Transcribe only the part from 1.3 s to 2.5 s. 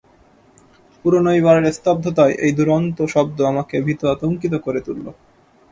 এই বাড়ির স্তব্ধতায়